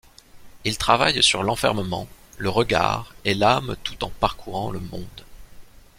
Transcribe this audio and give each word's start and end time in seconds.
Il 0.63 0.79
travaille 0.79 1.21
sur 1.21 1.43
l'enfermement, 1.43 2.07
le 2.39 2.49
regard 2.49 3.13
et 3.23 3.35
l'âme 3.35 3.75
tout 3.83 4.03
en 4.03 4.09
parcourant 4.09 4.71
le 4.71 4.79
monde. 4.79 5.25